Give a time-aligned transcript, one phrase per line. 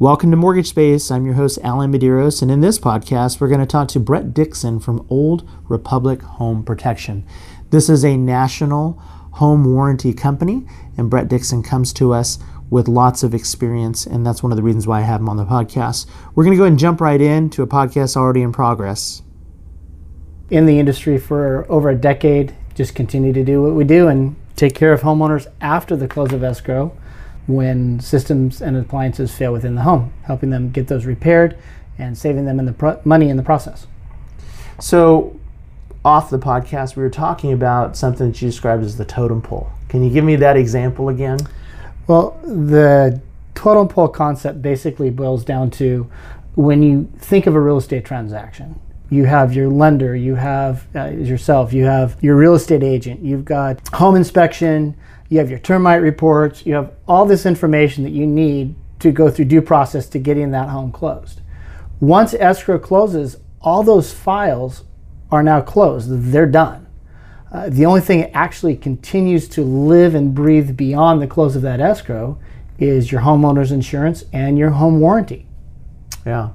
[0.00, 1.10] Welcome to Mortgage Space.
[1.10, 4.32] I'm your host, Alan Medeiros, and in this podcast, we're going to talk to Brett
[4.32, 7.22] Dixon from Old Republic Home Protection.
[7.68, 8.92] This is a national
[9.32, 10.64] home warranty company,
[10.96, 12.38] and Brett Dixon comes to us
[12.70, 15.36] with lots of experience, and that's one of the reasons why I have him on
[15.36, 16.06] the podcast.
[16.34, 19.20] We're going to go ahead and jump right into a podcast already in progress.
[20.48, 24.34] In the industry for over a decade, just continue to do what we do and
[24.56, 26.96] take care of homeowners after the close of escrow
[27.46, 31.56] when systems and appliances fail within the home, helping them get those repaired
[31.98, 33.86] and saving them in the pro- money in the process.
[34.78, 35.38] So,
[36.04, 39.70] off the podcast, we were talking about something that you described as the totem pole.
[39.88, 41.38] Can you give me that example again?
[42.06, 43.20] Well, the
[43.54, 46.10] totem pole concept basically boils down to
[46.54, 51.06] when you think of a real estate transaction, you have your lender, you have uh,
[51.06, 54.96] yourself, you have your real estate agent, you've got home inspection,
[55.30, 59.30] you have your termite reports, you have all this information that you need to go
[59.30, 61.40] through due process to getting that home closed.
[62.00, 64.84] Once escrow closes, all those files
[65.30, 66.86] are now closed, they're done.
[67.52, 71.62] Uh, the only thing that actually continues to live and breathe beyond the close of
[71.62, 72.38] that escrow
[72.78, 75.46] is your homeowner's insurance and your home warranty.
[76.26, 76.50] Yeah.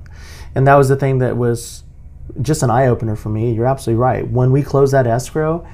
[0.54, 1.84] And that was the thing that was
[2.42, 3.54] just an eye opener for me.
[3.54, 4.28] You're absolutely right.
[4.28, 5.66] When we close that escrow,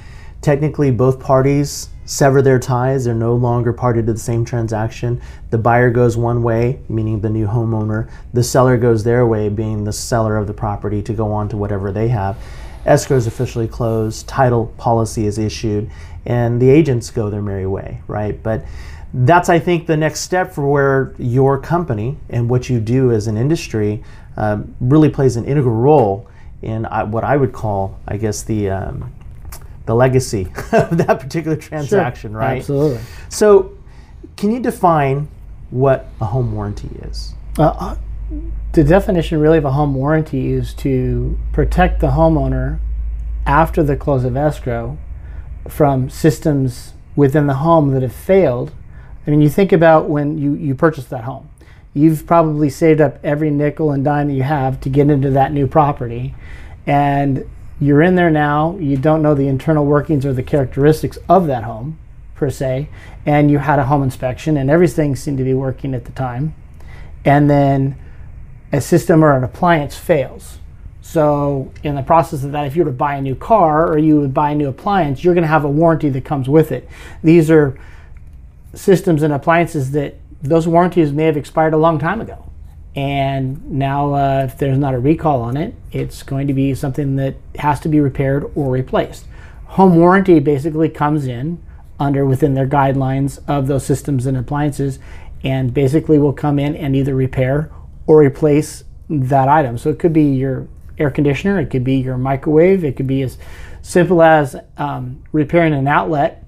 [0.42, 3.06] technically both parties sever their ties.
[3.06, 5.22] They're no longer party to the same transaction.
[5.50, 8.10] The buyer goes one way, meaning the new homeowner.
[8.34, 11.58] The seller goes their way, being the seller of the property, to go on to
[11.58, 12.38] whatever they have.
[12.86, 15.90] Escrow is officially closed, title policy is issued,
[16.26, 18.42] and the agents go their merry way, right?
[18.42, 18.66] But
[19.14, 23.28] that's, I think, the next step for where your company and what you do as
[23.28, 24.04] an industry
[24.36, 26.28] um, really plays an integral role
[26.62, 29.14] in uh, what I would call, I guess, the um,
[29.86, 32.60] the legacy of that particular transaction, sure, right?
[32.60, 33.02] Absolutely.
[33.30, 33.78] So,
[34.38, 35.28] can you define
[35.70, 37.34] what a home warranty is?
[37.58, 37.98] Uh, uh,
[38.74, 42.80] the definition really of a home warranty is to protect the homeowner
[43.46, 44.98] after the close of escrow
[45.68, 48.72] from systems within the home that have failed.
[49.26, 51.50] I mean, you think about when you, you purchase that home.
[51.94, 55.52] You've probably saved up every nickel and dime that you have to get into that
[55.52, 56.34] new property.
[56.88, 57.46] And
[57.82, 61.64] you're in there now, you don't know the internal workings or the characteristics of that
[61.64, 61.98] home
[62.36, 62.88] per se,
[63.26, 66.54] and you had a home inspection and everything seemed to be working at the time.
[67.26, 67.98] And then
[68.72, 70.60] a system or an appliance fails.
[71.02, 73.98] So, in the process of that, if you were to buy a new car or
[73.98, 76.72] you would buy a new appliance, you're going to have a warranty that comes with
[76.72, 76.88] it.
[77.24, 77.78] These are
[78.74, 82.51] systems and appliances that those warranties may have expired a long time ago.
[82.96, 87.16] And now, uh, if there's not a recall on it, it's going to be something
[87.16, 89.26] that has to be repaired or replaced.
[89.66, 91.64] Home warranty basically comes in
[92.00, 95.00] under within their guidelines of those systems and appliances
[95.44, 97.72] and basically will come in and either repair
[98.08, 99.78] or replace that item.
[99.78, 103.22] So it could be your air conditioner, it could be your microwave, it could be
[103.22, 103.38] as
[103.82, 106.44] simple as um, repairing an outlet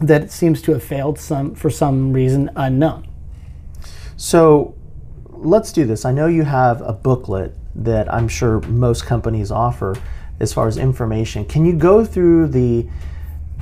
[0.00, 3.06] that seems to have failed some for some reason unknown.
[4.16, 4.74] So
[5.44, 6.04] let's do this.
[6.04, 9.96] I know you have a booklet that I'm sure most companies offer
[10.40, 11.44] as far as information.
[11.44, 12.88] Can you go through the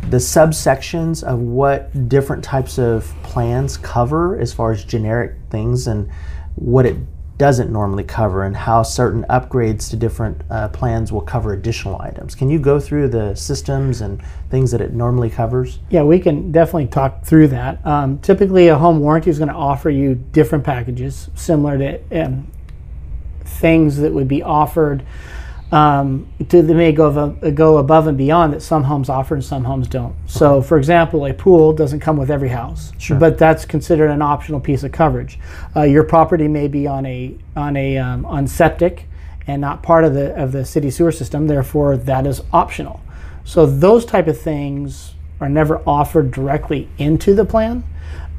[0.09, 6.11] the subsections of what different types of plans cover as far as generic things and
[6.55, 6.97] what it
[7.41, 12.35] doesn't normally cover and how certain upgrades to different uh, plans will cover additional items.
[12.35, 15.79] Can you go through the systems and things that it normally covers?
[15.89, 17.85] Yeah, we can definitely talk through that.
[17.87, 22.47] Um, typically, a home warranty is going to offer you different packages similar to um,
[23.43, 25.03] things that would be offered
[25.73, 29.65] um, to, they may go, go above and beyond that some homes offer and some
[29.65, 30.15] homes don't.
[30.27, 33.19] So, for example, a pool doesn't come with every house, sure.
[33.19, 35.39] but that's considered an optional piece of coverage.
[35.77, 39.07] Uh, your property may be on a on a um, on septic
[39.47, 41.47] and not part of the of the city sewer system.
[41.47, 43.01] Therefore, that is optional.
[43.45, 47.85] So those type of things are never offered directly into the plan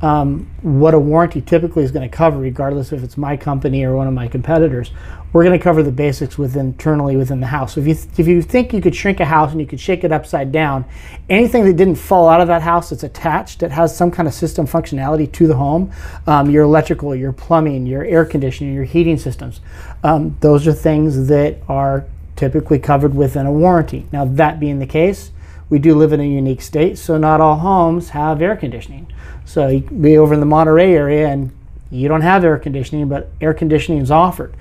[0.02, 3.96] um, what a warranty typically is going to cover, regardless if it's my company or
[3.96, 4.92] one of my competitors.
[5.32, 7.76] We're going to cover the basics within, internally within the house.
[7.76, 9.80] So if you th- if you think you could shrink a house and you could
[9.80, 10.86] shake it upside down,
[11.30, 14.34] anything that didn't fall out of that house that's attached that has some kind of
[14.34, 15.92] system functionality to the home,
[16.28, 19.62] um, your electrical, your plumbing, your air conditioning, your heating systems,
[20.04, 22.06] um, those are things that are
[22.36, 24.08] typically covered within a warranty.
[24.12, 25.32] Now that being the case,
[25.72, 29.12] we do live in a unique state, so not all homes have air conditioning.
[29.46, 31.50] So you be over in the Monterey area and
[31.90, 34.54] you don't have air conditioning, but air conditioning is offered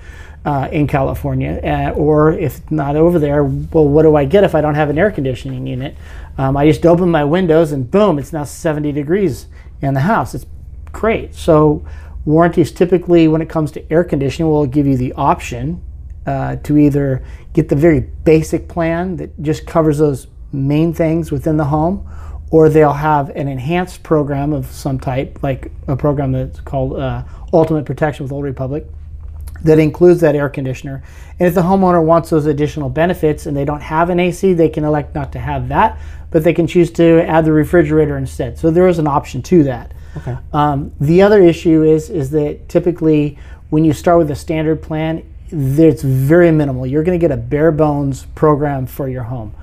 [0.45, 1.59] uh, in California.
[1.61, 4.89] Uh, or if not over there, well, what do I get if I don't have
[4.89, 5.97] an air conditioning unit?
[6.37, 9.47] Um, I just open my windows and boom, it's now 70 degrees
[9.81, 10.33] in the house.
[10.33, 10.45] It's
[10.93, 11.35] great.
[11.35, 11.85] So
[12.23, 15.83] Warranties typically, when it comes to air conditioning, will give you the option
[16.25, 17.21] uh, to either
[17.51, 22.07] get the very basic plan that just covers those main things within the home,
[22.49, 27.23] or they'll have an enhanced program of some type, like a program that's called uh,
[27.53, 28.85] Ultimate Protection with Old Republic,
[29.63, 31.03] that includes that air conditioner.
[31.39, 34.69] And if the homeowner wants those additional benefits and they don't have an AC, they
[34.69, 35.99] can elect not to have that,
[36.31, 38.57] but they can choose to add the refrigerator instead.
[38.57, 39.93] So there is an option to that.
[40.17, 40.37] Okay.
[40.51, 43.37] Um, the other issue is is that typically
[43.69, 46.85] when you start with a standard plan, it's very minimal.
[46.85, 49.53] You're going to get a bare bones program for your home.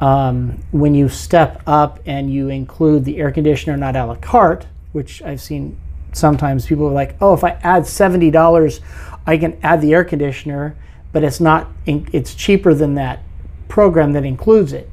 [0.00, 4.66] Um, when you step up and you include the air conditioner not a la carte,
[4.92, 5.76] which I've seen
[6.12, 8.80] sometimes people are like, oh, if I add seventy dollars,
[9.26, 10.76] I can add the air conditioner,
[11.12, 11.68] but it's not.
[11.86, 13.20] It's cheaper than that
[13.68, 14.88] program that includes it.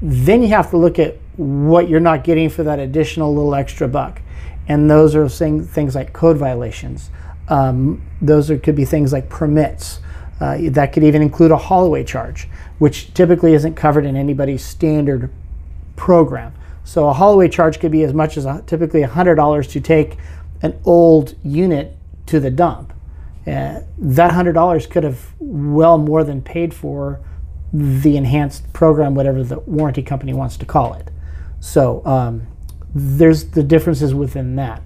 [0.00, 3.86] Then you have to look at what you're not getting for that additional little extra
[3.86, 4.22] buck,
[4.66, 7.10] and those are things like code violations.
[7.48, 10.00] Um, those are, could be things like permits.
[10.38, 12.46] Uh, that could even include a haul-away charge,
[12.78, 15.30] which typically isn't covered in anybody's standard
[15.96, 16.52] program.
[16.84, 20.18] So a haul-away charge could be as much as typically $100 to take
[20.62, 21.96] an old unit
[22.26, 22.92] to the dump.
[23.46, 27.20] Uh, that $100 could have well more than paid for
[27.72, 31.10] the enhanced program, whatever the warranty company wants to call it.
[31.60, 32.46] So um,
[32.94, 34.82] there's the differences within that.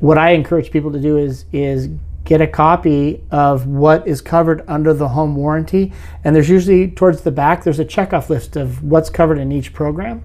[0.00, 1.88] What I encourage people to do is is
[2.28, 5.90] get a copy of what is covered under the home warranty.
[6.22, 9.72] And there's usually towards the back, there's a checkoff list of what's covered in each
[9.72, 10.22] program.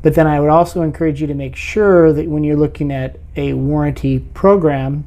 [0.00, 3.18] But then I would also encourage you to make sure that when you're looking at
[3.36, 5.06] a warranty program,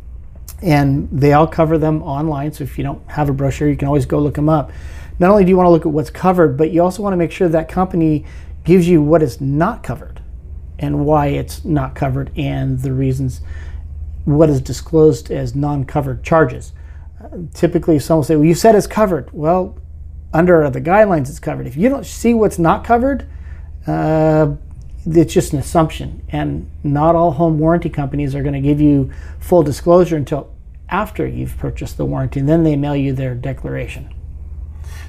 [0.62, 2.54] and they all cover them online.
[2.54, 4.72] So if you don't have a brochure, you can always go look them up.
[5.18, 7.18] Not only do you want to look at what's covered, but you also want to
[7.18, 8.25] make sure that company
[8.63, 10.22] gives you what is not covered
[10.78, 13.42] and why it's not covered and the reasons
[14.25, 16.74] what is disclosed as non-covered charges.
[17.24, 19.77] Uh, typically, someone will say, "Well, you said it's covered." Well,
[20.33, 21.68] under the guidelines, it's covered.
[21.68, 23.25] If you don't see what's not covered,
[23.88, 24.56] uh,
[25.06, 26.22] it's just an assumption.
[26.30, 30.50] And not all home warranty companies are going to give you full disclosure until
[30.89, 34.10] after you've purchased the warranty, and then they mail you their declaration.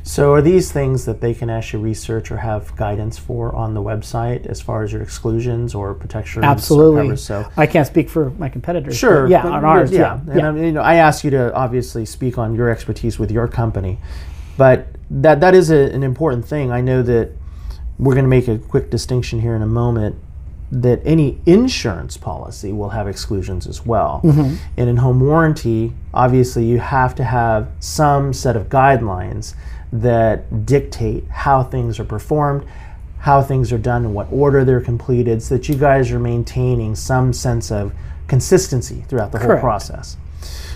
[0.06, 3.82] So, are these things that they can actually research or have guidance for on the
[3.82, 6.44] website as far as your exclusions or protections?
[6.44, 7.10] Absolutely.
[7.10, 8.96] Or so, I can't speak for my competitors.
[8.96, 9.26] sure.
[9.26, 9.90] yeah, on ours.
[9.90, 9.98] Yeah.
[9.98, 10.48] Yeah, And yeah.
[10.48, 13.48] I, mean, you know, I ask you to obviously speak on your expertise with your
[13.48, 13.98] company,
[14.56, 16.70] but that that is a, an important thing.
[16.70, 17.32] I know that
[17.98, 20.14] we're going to make a quick distinction here in a moment
[20.70, 24.20] that any insurance policy will have exclusions as well.
[24.22, 24.54] Mm-hmm.
[24.76, 29.54] And in home warranty, obviously, you have to have some set of guidelines
[29.92, 32.66] that dictate how things are performed,
[33.20, 36.94] how things are done, in what order they're completed, so that you guys are maintaining
[36.94, 37.92] some sense of
[38.28, 40.16] consistency throughout the whole process.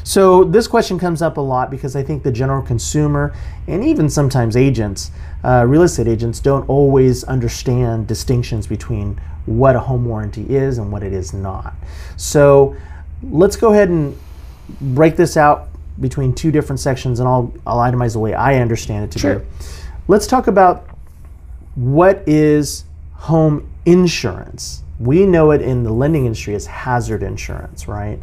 [0.02, 3.34] So this question comes up a lot because I think the general consumer
[3.66, 5.10] and even sometimes agents,
[5.44, 10.90] uh, real estate agents, don't always understand distinctions between what a home warranty is and
[10.90, 11.74] what it is not.
[12.16, 12.76] So
[13.22, 14.18] let's go ahead and
[14.80, 15.68] break this out
[15.98, 19.38] between two different sections, and I'll, I'll itemize the way I understand it to Sure.
[19.40, 19.46] be.
[20.08, 20.86] Let's talk about
[21.74, 22.84] what is
[23.14, 24.82] home insurance.
[24.98, 28.18] We know it in the lending industry as hazard insurance, right?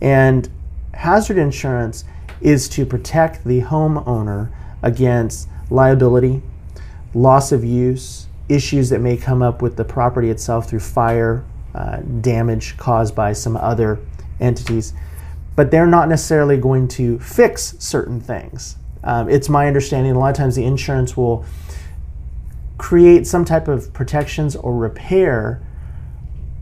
[0.00, 0.48] And
[0.94, 2.04] hazard insurance
[2.40, 4.50] is to protect the homeowner
[4.82, 6.42] against liability,
[7.14, 11.44] loss of use, issues that may come up with the property itself through fire,
[11.74, 13.98] uh, damage caused by some other
[14.40, 14.92] entities.
[15.54, 18.76] But they're not necessarily going to fix certain things.
[19.04, 21.44] Um, it's my understanding a lot of times the insurance will
[22.78, 25.62] create some type of protections or repair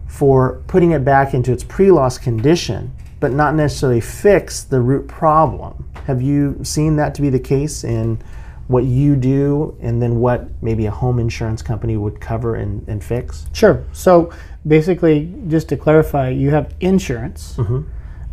[0.06, 5.88] for putting it back into its pre-loss condition, but not necessarily fix the root problem.
[6.06, 8.20] Have you seen that to be the case in
[8.66, 13.02] what you do and then what maybe a home insurance company would cover and, and
[13.02, 13.46] fix?
[13.52, 13.84] Sure.
[13.92, 14.32] So
[14.66, 17.82] basically, just to clarify, you have insurance, Mm-hmm.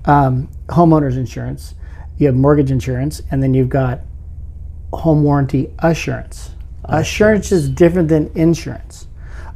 [0.07, 1.75] Um, homeowners insurance,
[2.17, 4.01] you have mortgage insurance, and then you've got
[4.93, 6.51] home warranty assurance.
[6.85, 9.07] Assurance is different than insurance.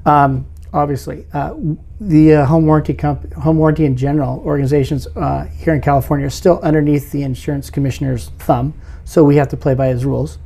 [0.05, 1.55] Um, obviously, uh,
[1.99, 6.31] the uh, home warranty comp- home warranty in general organizations uh, here in California are
[6.31, 8.73] still underneath the insurance commissioner's thumb,
[9.05, 10.37] so we have to play by his rules.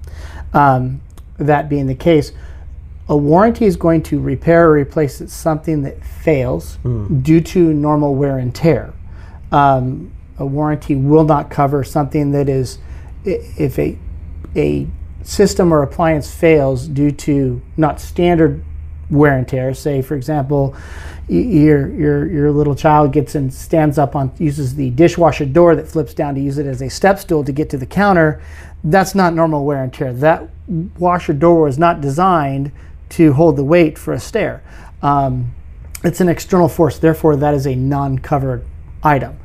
[0.54, 1.02] Um,
[1.38, 2.32] that being the case,
[3.10, 6.78] a warranty is going to repair or replace something that fails
[7.24, 8.94] due to normal wear and tear.
[9.52, 12.78] Um, a warranty will not cover something that is,
[13.24, 13.98] if a,
[14.56, 14.88] a
[15.24, 18.64] system or appliance fails due to not standard
[19.10, 19.74] wear and tear.
[19.74, 20.76] Say, for example,
[21.28, 25.88] your your your little child gets and stands up on uses the dishwasher door that
[25.88, 28.42] flips down to use it as a step stool to get to the counter.
[28.84, 30.14] That's not normal wear and tear.
[30.14, 30.50] That
[31.00, 32.72] washer door was not designed
[33.10, 34.64] to hold the weight for a stair.
[35.02, 35.54] Um,
[36.04, 38.66] it's an external force, therefore, that is a non covered
[39.06, 39.38] item.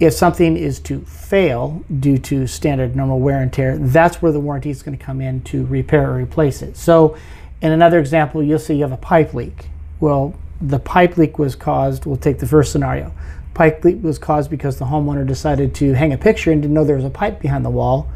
[0.00, 4.40] If something is to fail due to standard normal wear and tear, that's where the
[4.40, 6.76] warranty is going to come in to repair or replace it.
[6.76, 7.16] So,
[7.62, 9.68] in another example, you'll see you have a pipe leak.
[10.00, 13.12] Well, the pipe leak was caused, we'll take the first scenario.
[13.54, 16.84] Pipe leak was caused because the homeowner decided to hang a picture and didn't know
[16.84, 18.08] there was a pipe behind the wall.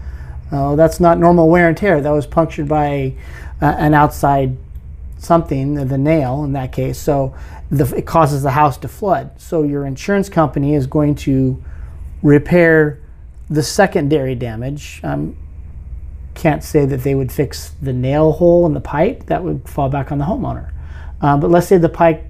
[0.51, 2.01] Uh, that's not normal wear and tear.
[2.01, 3.13] That was punctured by
[3.63, 4.57] uh, an outside
[5.19, 6.99] something, the nail in that case.
[6.99, 7.35] So
[7.71, 9.41] the, it causes the house to flood.
[9.41, 11.63] So your insurance company is going to
[12.23, 13.01] repair
[13.51, 15.01] the secondary damage.
[15.03, 15.37] Um,
[16.35, 19.27] can't say that they would fix the nail hole in the pipe.
[19.27, 20.73] That would fall back on the homeowner.
[21.21, 22.25] Uh, but let's say the pipe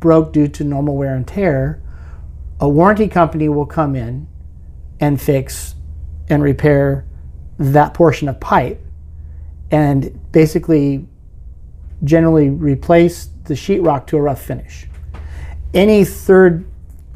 [0.00, 1.82] broke due to normal wear and tear.
[2.60, 4.28] A warranty company will come in
[5.00, 5.74] and fix
[6.28, 7.06] and repair
[7.58, 8.84] that portion of pipe
[9.70, 11.06] and basically
[12.04, 14.86] generally replace the sheetrock to a rough finish.
[15.74, 16.66] Any third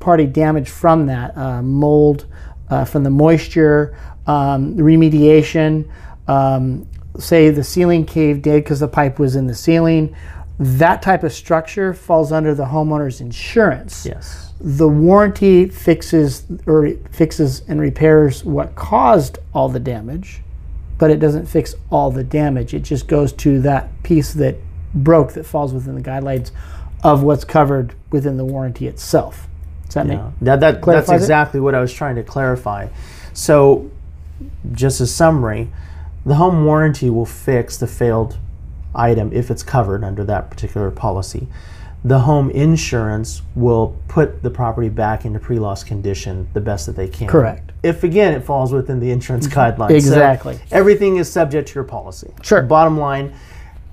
[0.00, 2.26] party damage from that, uh, mold,
[2.68, 3.96] uh, from the moisture,
[4.26, 5.88] um, remediation,
[6.28, 6.86] um,
[7.18, 10.14] say the ceiling caved in because the pipe was in the ceiling,
[10.58, 14.06] that type of structure falls under the homeowner's insurance.
[14.06, 14.52] Yes.
[14.60, 20.40] The warranty fixes or fixes and repairs what caused all the damage,
[20.98, 22.74] but it doesn't fix all the damage.
[22.74, 24.56] It just goes to that piece that
[24.94, 26.50] broke that falls within the guidelines
[27.02, 29.48] of what's covered within the warranty itself.
[29.86, 30.12] Does that Yeah.
[30.12, 31.24] make That, that, that's clarifies it?
[31.24, 32.88] exactly what I was trying to clarify.
[33.32, 33.90] So,
[34.72, 35.70] just a summary
[36.24, 38.38] the home warranty will fix the failed
[38.94, 41.48] item if it's covered under that particular policy.
[42.04, 46.96] The home insurance will put the property back into pre loss condition the best that
[46.96, 47.28] they can.
[47.28, 47.72] Correct.
[47.82, 49.82] If again it falls within the insurance mm-hmm.
[49.82, 49.88] guidelines.
[49.88, 50.58] So Exactly.
[50.70, 52.32] everything is subject to your policy.
[52.42, 52.62] Sure.
[52.62, 53.32] Bottom line,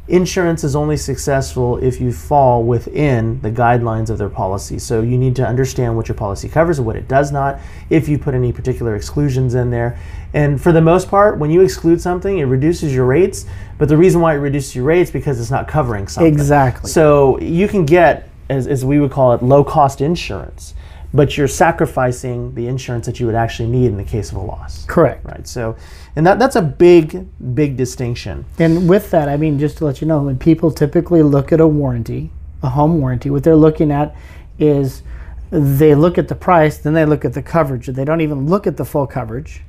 [0.10, 4.80] insurance is only successful if you fall within the guidelines of their policy.
[4.80, 8.10] So you need to understand what your policy covers and what it does not, if
[8.10, 10.00] you put any particular exclusions in there.
[10.34, 13.46] And for the most part, when you exclude something, it reduces your rates.
[13.78, 16.32] But the reason why it reduces your rates because it's not covering something.
[16.32, 16.90] Exactly.
[16.90, 20.74] So you can get, as, as we would call it, low cost insurance,
[21.14, 24.42] but you're sacrificing the insurance that you would actually need in the case of a
[24.42, 24.86] loss.
[24.86, 25.26] correct?
[25.26, 25.48] Right.
[25.48, 25.76] So,
[26.16, 28.46] and that, that's a big, big distinction.
[28.60, 31.60] And with that, I mean, just to let you know, when people typically look at
[31.60, 34.16] a warranty, a home warranty, what they're looking at
[34.60, 35.02] is
[35.50, 37.88] they look at the price, then they look at the coverage.
[37.88, 39.64] They don't even look at the full coverage.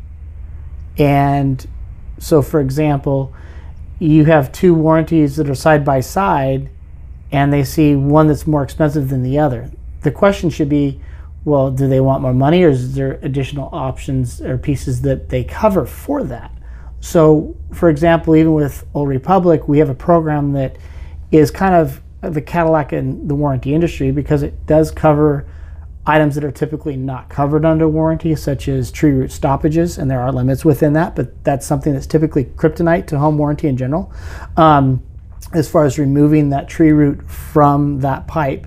[0.98, 1.66] And
[2.18, 3.32] so, for example,
[3.98, 6.68] you have two warranties that are side by side,
[7.32, 9.70] and they see one that's more expensive than the other.
[10.02, 11.00] The question should be,
[11.44, 15.44] well, do they want more money, or is there additional options or pieces that they
[15.44, 16.50] cover for that?
[17.00, 20.76] So, for example, even with Old Republic, we have a program that
[21.32, 25.46] is kind of the Cadillac in the warranty industry because it does cover
[26.06, 30.20] items that are typically not covered under warranty, such as tree root stoppages, and there
[30.20, 34.12] are limits within that, but that's something that's typically kryptonite to home warranty in general.
[34.56, 35.02] Um,
[35.52, 38.66] as far as removing that tree root from that pipe,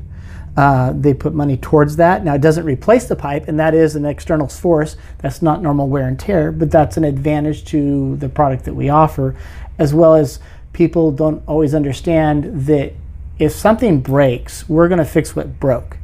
[0.56, 2.24] uh, they put money towards that.
[2.24, 4.96] Now, it doesn't replace the pipe, and that is an external force.
[5.20, 8.90] That's not normal wear and tear, but that's an advantage to the product that we
[8.90, 9.36] offer,
[9.80, 10.40] as well as
[10.72, 12.94] people don't always understand that
[13.40, 15.98] if something breaks, we're going to fix what broke.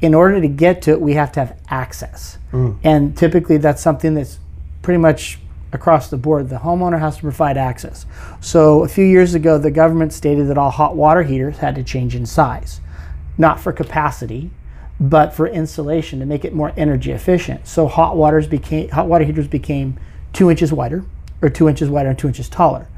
[0.00, 2.38] In order to get to it, we have to have access.
[2.82, 4.40] And typically, that's something that's
[4.82, 5.38] pretty much
[5.72, 6.48] across the board.
[6.48, 8.04] The homeowner has to provide access.
[8.40, 11.84] So, a few years ago, the government stated that all hot water heaters had to
[11.84, 12.80] change in size
[13.38, 14.50] not for capacity,
[15.00, 17.66] but for insulation to make it more energy efficient.
[17.66, 19.98] So hot waters became hot water heaters became
[20.32, 21.04] two inches wider,
[21.40, 22.88] or two inches wider and two inches taller.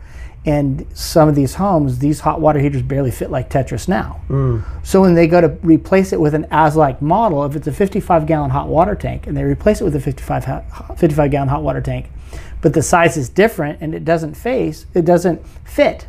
[0.47, 4.21] And some of these homes, these hot water heaters barely fit like Tetris now.
[4.29, 4.63] Mm.
[4.87, 8.27] So when they go to replace it with an as-like model, if it's a 55
[8.27, 11.63] gallon hot water tank, and they replace it with a 55 ha- 55 gallon hot
[11.63, 12.11] water tank,
[12.61, 16.09] but the size is different and it doesn't face, it doesn't fit.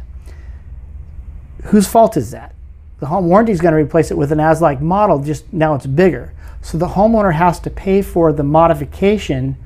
[1.66, 2.55] Whose fault is that?
[3.00, 5.86] The home warranty is going to replace it with an as-like model just now it's
[5.86, 6.34] bigger.
[6.62, 9.58] So the homeowner has to pay for the modification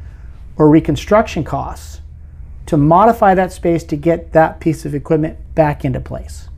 [0.58, 2.02] or reconstruction costs
[2.66, 6.50] to modify that space to get that piece of equipment back into place.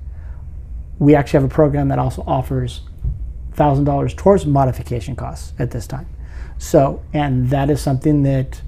[0.99, 2.81] We actually have a program that also offers
[3.53, 6.07] $1000 towards modification costs at this time.
[6.57, 8.61] So and that is something that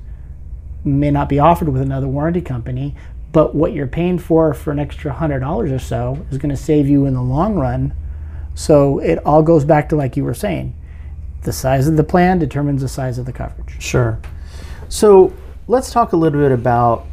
[0.83, 2.95] may not be offered with another warranty company
[3.33, 6.55] but what you're paying for for an extra hundred dollars or so is going to
[6.57, 7.93] save you in the long run
[8.55, 10.75] So it all goes back to like you were saying,
[11.41, 13.75] the size of the plan determines the size of the coverage.
[13.81, 14.19] Sure.
[14.89, 15.33] So
[15.67, 17.05] let's talk a little bit about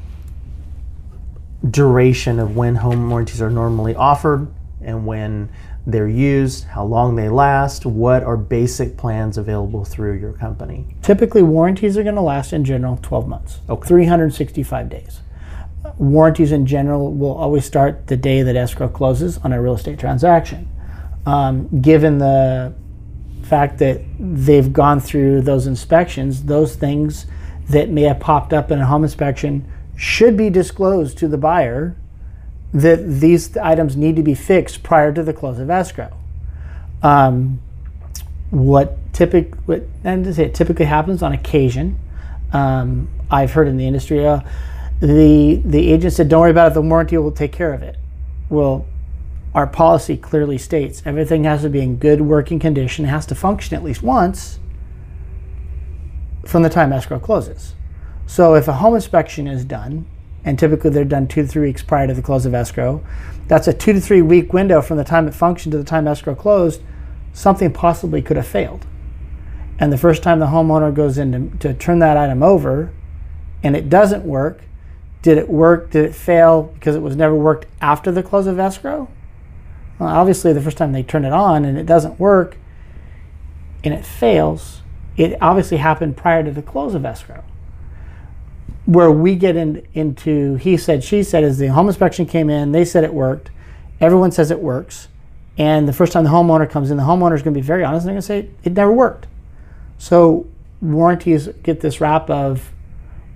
[1.69, 4.49] duration of when home warranties are normally offered
[4.83, 5.51] and when
[5.87, 10.87] they're used, how long they last, what are basic plans available through your company?
[11.03, 13.89] Typically, warranties are going to last in general 12 months, Okay.
[13.89, 15.21] 365 days.
[16.01, 19.99] Warranties in general will always start the day that escrow closes on a real estate
[19.99, 20.67] transaction.
[21.27, 22.73] Um, given the
[23.43, 27.27] fact that they've gone through those inspections, those things
[27.69, 31.95] that may have popped up in a home inspection should be disclosed to the buyer
[32.73, 36.17] that these items need to be fixed prior to the close of escrow.
[37.03, 37.61] Um,
[38.49, 41.99] what typic what and to say it typically happens on occasion.
[42.55, 44.41] Um, I've heard in the industry, uh,
[45.01, 46.75] the the agent said, "Don't worry about it.
[46.75, 47.97] The warranty will take care of it."
[48.49, 48.87] Well,
[49.55, 53.35] our policy clearly states everything has to be in good working condition, it has to
[53.35, 54.61] function at least once
[56.47, 57.75] from the time escrow closes.
[58.27, 60.07] So if a home inspection is done,
[60.45, 63.05] and typically they're done two to three weeks prior to the close of escrow,
[63.49, 66.07] that's a two to three week window from the time it functioned to the time
[66.07, 66.81] escrow closed.
[67.33, 68.87] Something possibly could have failed.
[69.79, 72.93] And the first time the homeowner goes in to, to turn that item over
[73.63, 74.63] and it doesn't work,
[75.23, 75.91] did it work?
[75.91, 79.09] Did it fail because it was never worked after the close of escrow?
[79.99, 82.57] Well, obviously, the first time they turn it on and it doesn't work
[83.85, 84.81] and it fails,
[85.17, 87.45] it obviously happened prior to the close of escrow.
[88.87, 92.73] Where we get in, into he said, she said, is the home inspection came in,
[92.73, 93.51] they said it worked,
[94.01, 95.09] everyone says it works,
[95.59, 97.85] and the first time the homeowner comes in, the homeowner is going to be very
[97.85, 99.27] honest and they're going to say it never worked.
[99.99, 100.47] So
[100.81, 102.73] warranties get this rap of,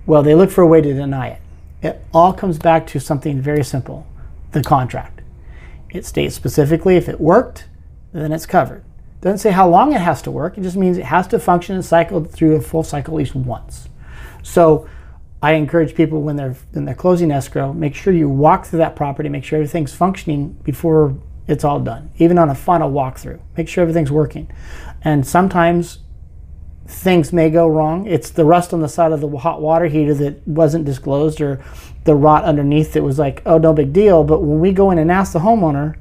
[0.07, 1.41] well, they look for a way to deny it.
[1.85, 4.07] It all comes back to something very simple
[4.53, 5.21] the contract.
[5.91, 7.67] It states specifically if it worked,
[8.11, 8.83] then it's covered.
[9.19, 11.37] It doesn't say how long it has to work, it just means it has to
[11.37, 13.87] function and cycle through a full cycle at least once.
[14.41, 14.89] So
[15.43, 18.95] I encourage people when they're when they're closing escrow, make sure you walk through that
[18.95, 21.15] property, make sure everything's functioning before
[21.47, 22.09] it's all done.
[22.17, 24.51] Even on a final walkthrough, make sure everything's working.
[25.03, 25.99] And sometimes
[26.87, 28.05] things may go wrong.
[28.05, 31.63] It's the rust on the side of the hot water heater that wasn't disclosed, or
[32.03, 34.23] the rot underneath that was like, oh, no big deal.
[34.23, 35.95] But when we go in and ask the homeowner,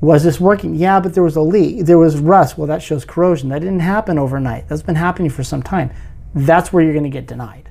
[0.00, 0.74] was this working?
[0.74, 1.86] Yeah, but there was a leak.
[1.86, 2.58] There was rust.
[2.58, 3.50] Well, that shows corrosion.
[3.50, 4.68] That didn't happen overnight.
[4.68, 5.92] That's been happening for some time.
[6.34, 7.70] That's where you're going to get denied.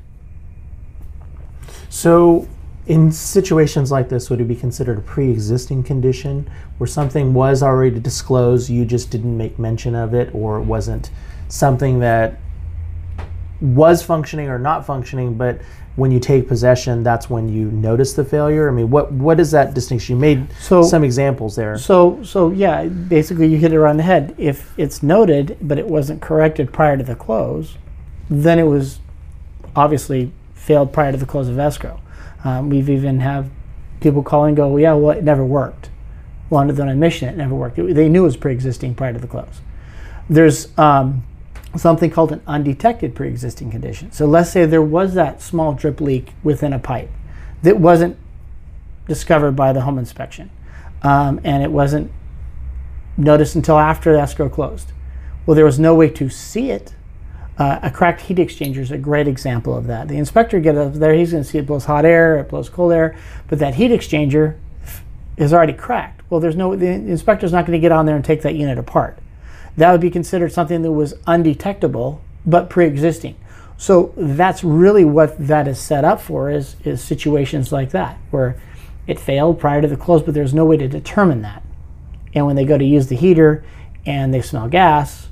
[1.89, 2.47] So,
[2.87, 7.61] in situations like this, would it be considered a pre existing condition where something was
[7.61, 11.11] already disclosed, you just didn't make mention of it, or it wasn't
[11.51, 12.39] something that
[13.59, 15.61] was functioning or not functioning, but
[15.97, 18.69] when you take possession, that's when you notice the failure?
[18.69, 20.15] I mean, what, what is that distinction?
[20.15, 21.77] You made So- some examples there.
[21.77, 24.33] So, so yeah, basically you hit it around the head.
[24.37, 27.77] If it's noted, but it wasn't corrected prior to the close,
[28.29, 28.99] then it was
[29.75, 31.99] obviously failed prior to the close of escrow.
[32.43, 33.49] Um, we've even have
[33.99, 35.89] people call and go, yeah, well, it never worked.
[36.49, 37.77] Well, under the admission, it never worked.
[37.77, 39.61] It- they knew it was pre-existing prior to the close.
[40.29, 41.23] There's um,
[41.77, 44.11] something called an undetected pre-existing condition.
[44.11, 47.09] So let's say there was that small drip leak within a pipe
[47.63, 48.17] that wasn't
[49.07, 50.49] discovered by the home inspection,
[51.01, 52.11] um, and it wasn't
[53.17, 54.91] noticed until after the escrow closed.
[55.45, 56.93] Well, there was no way to see it.
[57.57, 60.07] Uh, a cracked heat exchanger is a great example of that.
[60.07, 62.69] The inspector gets up there, he's going to see it blows hot air, it blows
[62.69, 63.15] cold air,
[63.47, 64.57] but that heat exchanger
[65.37, 66.21] is already cracked.
[66.29, 68.77] Well, there's no the inspector's not going to get on there and take that unit
[68.77, 69.19] apart.
[69.77, 73.35] That would be considered something that was undetectable but pre-existing.
[73.77, 78.61] So that's really what that is set up for is is situations like that where
[79.07, 81.63] it failed prior to the close, but there's no way to determine that.
[82.33, 83.63] And when they go to use the heater
[84.05, 85.29] and they smell gas,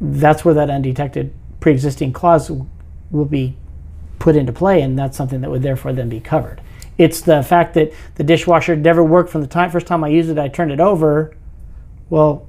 [0.00, 2.50] that's where that undetected pre-existing clause
[3.10, 3.56] will be
[4.18, 6.60] put into play, and that's something that would therefore then be covered.
[6.98, 10.30] It's the fact that the dishwasher never worked from the time first time I used
[10.30, 11.36] it, I turned it over.
[12.08, 12.48] Well,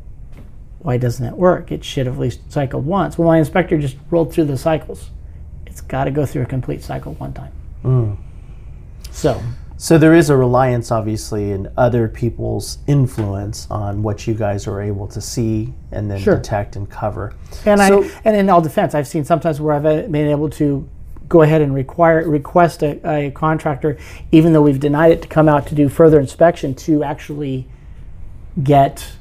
[0.87, 1.69] why doesn't it work?
[1.69, 3.17] It should have at least cycled once.
[3.17, 5.09] Well, my inspector just rolled through the cycles.
[5.65, 7.51] It's got to go through a complete cycle one time.
[7.81, 8.13] Hmm.
[9.11, 9.41] So,
[9.75, 14.81] So there is a reliance, obviously, in other people's influence on what you guys are
[14.81, 16.37] able to see and then Sure.
[16.37, 17.33] detect and cover.
[17.65, 20.87] and So- I and in all defense, I've seen sometimes where I've been able to
[21.27, 23.97] go ahead and require request a, a contractor,
[24.31, 27.67] even though we've denied it, to come out to do further inspection to actually
[28.63, 29.16] get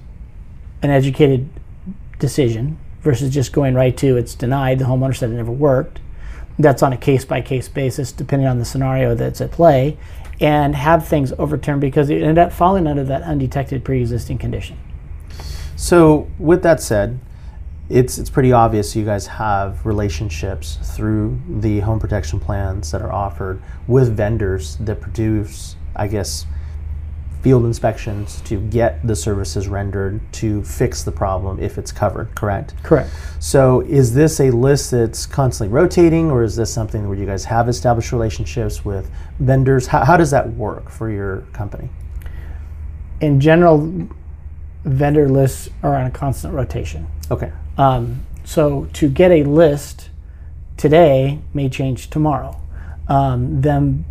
[0.83, 1.49] an educated
[2.19, 4.79] decision versus just going right to it's denied.
[4.79, 6.01] The homeowner said it never worked.
[6.59, 9.99] That's on a case by case basis, depending on the scenario that's at play,
[10.41, 14.79] and have things overturned because it ended up falling under that undetected pre existing condition.
[15.77, 17.21] So, with that said,
[17.89, 23.13] it's it's pretty obvious you guys have relationships through the home protection plans that are
[23.13, 26.47] offered with vendors that produce, I guess,
[27.47, 32.75] field inspections to get the services rendered to fix the problem if it's covered, correct?
[32.83, 33.09] Correct.
[33.39, 37.45] So, is this a list that's constantly rotating, or is this something where you guys
[37.45, 39.87] have established relationships with vendors?
[39.87, 41.89] How, how does that work for your company?
[43.21, 44.09] In general,
[44.83, 47.07] vendor lists are on a constant rotation.
[47.31, 47.53] Okay.
[47.79, 50.11] Um, so to get a list
[50.77, 52.61] today may change tomorrow.
[53.07, 54.05] Um, them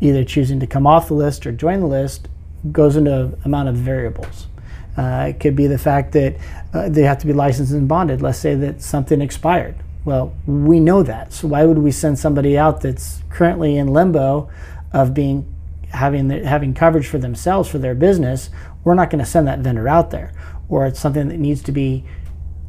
[0.00, 2.28] either choosing to come off the list or join the list
[2.72, 4.46] goes into amount of variables.
[4.96, 6.36] Uh, it could be the fact that
[6.74, 8.20] uh, they have to be licensed and bonded.
[8.20, 9.76] Let's say that something expired.
[10.04, 11.32] Well, we know that.
[11.32, 14.50] So why would we send somebody out that's currently in limbo
[14.92, 15.54] of being
[15.90, 18.50] having the, having coverage for themselves for their business?
[18.84, 20.32] We're not going to send that vendor out there.
[20.68, 22.04] Or it's something that needs to be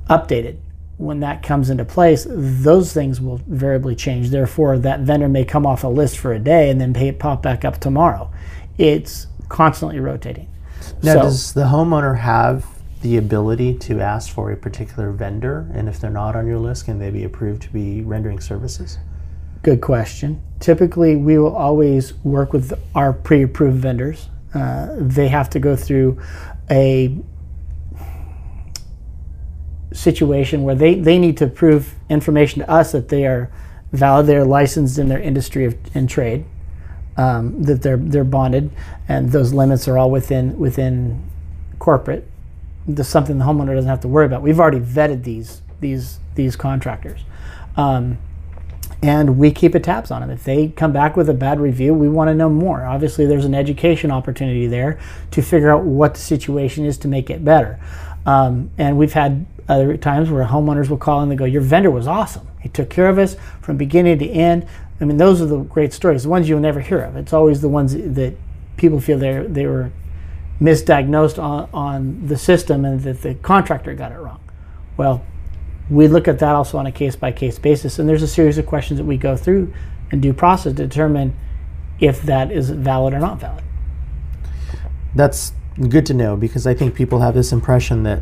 [0.09, 0.57] updated.
[0.97, 4.29] When that comes into place, those things will variably change.
[4.29, 7.41] Therefore, that vendor may come off a list for a day and then pay, pop
[7.41, 8.31] back up tomorrow.
[8.77, 10.47] It's constantly rotating.
[11.03, 12.65] Now, So- does the homeowner have
[13.01, 15.67] the ability to ask for a particular vendor?
[15.73, 18.97] And if they're not on your list, can they be approved to be rendering services?
[19.61, 20.39] Good question.
[20.59, 24.29] Typically, we will always work with our pre approved vendors.
[24.53, 26.17] Uh, they have to go through
[26.69, 27.17] a
[29.91, 33.51] situation where they, they need to prove information to us that they are
[33.91, 36.45] valid, they're licensed in their industry of, and trade,
[37.17, 38.71] um, that they're, they're bonded,
[39.07, 41.23] and those limits are all within, within
[41.79, 42.27] corporate.
[42.87, 44.41] That's something the homeowner doesn't have to worry about.
[44.41, 47.21] We've already vetted these, these, these contractors.
[47.77, 48.17] Um,
[49.03, 50.29] and we keep a tabs on them.
[50.29, 52.85] If they come back with a bad review, we want to know more.
[52.85, 54.99] Obviously, there's an education opportunity there
[55.31, 57.79] to figure out what the situation is to make it better.
[58.25, 61.89] Um, and we've had other times where homeowners will call and they go, "Your vendor
[61.89, 62.47] was awesome.
[62.59, 64.67] He took care of us from beginning to end."
[65.01, 67.17] I mean, those are the great stories, the ones you'll never hear of.
[67.17, 68.35] It's always the ones that
[68.77, 69.91] people feel they they were
[70.61, 74.39] misdiagnosed on, on the system and that the contractor got it wrong.
[74.95, 75.25] Well,
[75.89, 78.59] we look at that also on a case by case basis, and there's a series
[78.59, 79.73] of questions that we go through
[80.11, 81.35] and due process to determine
[81.99, 83.63] if that is valid or not valid.
[85.15, 85.53] That's
[85.89, 88.21] good to know because I think people have this impression that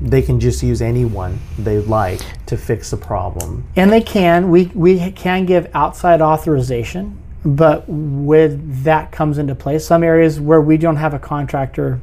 [0.00, 3.64] they can just use anyone they like to fix the problem.
[3.76, 4.50] And they can.
[4.50, 9.78] We we can give outside authorization, but with that comes into play.
[9.78, 12.00] Some areas where we don't have a contractor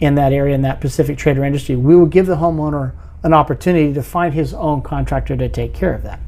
[0.00, 2.92] in that area in that specific trade or industry, we will give the homeowner
[3.22, 6.20] an opportunity to find his own contractor to take care of that.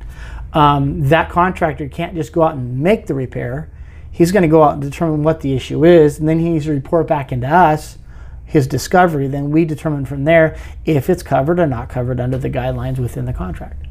[0.53, 3.71] Um, that contractor can't just go out and make the repair.
[4.11, 6.64] He's going to go out and determine what the issue is, and then he needs
[6.64, 7.99] to report back into us
[8.46, 9.28] his discovery.
[9.28, 13.26] Then we determine from there if it's covered or not covered under the guidelines within
[13.26, 13.87] the contract.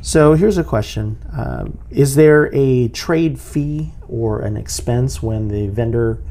[0.00, 5.66] So here's a question um, Is there a trade fee or an expense when the
[5.66, 6.22] vendor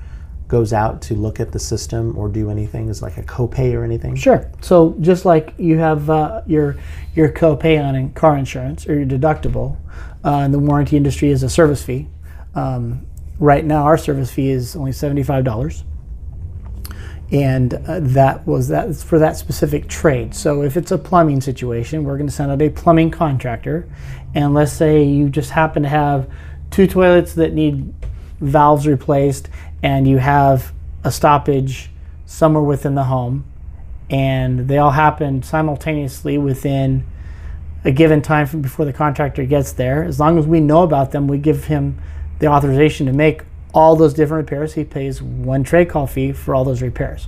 [0.48, 2.88] goes out to look at the system or do anything?
[2.88, 4.16] Is it like a copay or anything?
[4.16, 4.50] Sure.
[4.62, 6.78] So just like you have uh, your
[7.16, 9.78] your copay on in car insurance or your deductible,
[10.24, 12.08] uh, in the warranty industry is a service fee.
[12.54, 13.06] Um,
[13.40, 15.84] right now, our service fee is only seventy five dollars,
[17.32, 20.36] and uh, that was that for that specific trade.
[20.36, 23.88] So if it's a plumbing situation, we're going to send out a plumbing contractor,
[24.34, 26.30] and let's say you just happen to have
[26.72, 27.94] two toilets that need
[28.40, 29.50] valves replaced,
[29.82, 31.90] and you have a stoppage
[32.26, 33.46] somewhere within the home
[34.10, 37.06] and they all happen simultaneously within
[37.84, 40.04] a given time from before the contractor gets there.
[40.04, 42.00] As long as we know about them, we give him
[42.40, 43.44] the authorization to make
[43.76, 44.74] all those different repairs.
[44.74, 47.28] He pays one trade call fee for all those repairs.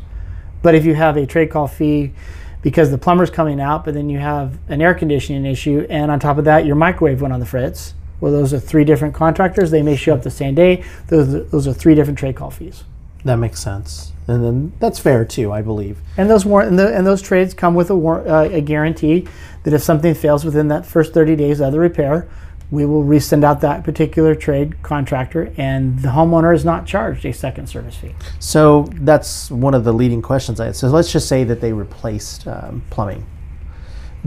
[0.64, 2.14] But if you have a trade call fee
[2.62, 6.20] because the plumber's coming out, but then you have an air conditioning issue, and on
[6.20, 7.94] top of that, your microwave went on the fritz.
[8.20, 9.70] Well, those are three different contractors.
[9.70, 10.84] They may show up the same day.
[11.08, 12.84] Those, those are three different trade call fees.
[13.26, 14.14] That makes sense.
[14.28, 16.00] And then that's fair too, I believe.
[16.18, 19.28] And those war- and, the, and those trades come with a, war- uh, a guarantee
[19.64, 22.28] that if something fails within that first 30 days of the repair,
[22.70, 27.32] we will resend out that particular trade contractor, and the homeowner is not charged a
[27.32, 28.14] second service fee.
[28.40, 30.76] So that's one of the leading questions I had.
[30.76, 33.26] So let's just say that they replaced um, plumbing.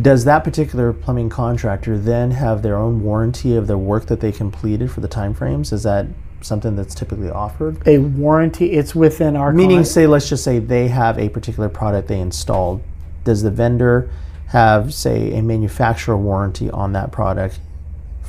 [0.01, 4.33] Does that particular plumbing contractor then have their own warranty of the work that they
[4.33, 5.73] completed for the timeframes?
[5.73, 6.07] Is that
[6.41, 7.87] something that's typically offered?
[7.87, 11.69] A warranty, it's within our Meaning, con- say, let's just say they have a particular
[11.69, 12.83] product they installed.
[13.25, 14.11] Does the vendor
[14.47, 17.61] have, say, a manufacturer warranty on that product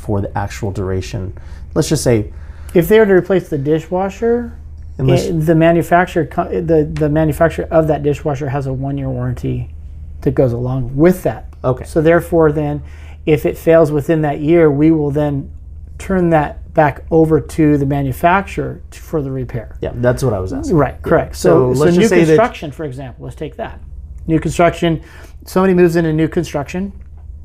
[0.01, 1.37] for the actual duration?
[1.75, 2.33] Let's just say,
[2.73, 4.53] if they were to replace the dishwasher,
[4.97, 9.73] it- the manufacturer the the manufacturer of that dishwasher has a one year warranty
[10.21, 11.45] that goes along with that.
[11.63, 11.85] Okay.
[11.85, 12.81] So therefore, then,
[13.25, 15.49] if it fails within that year, we will then
[15.97, 19.77] turn that back over to the manufacturer for the repair.
[19.81, 20.75] Yeah, that's what I was asking.
[20.77, 21.35] Right, correct.
[21.35, 23.79] So So, so, let's new just say that- construction, for example, let's take that.
[24.27, 25.01] New construction,
[25.45, 26.93] somebody moves into new construction,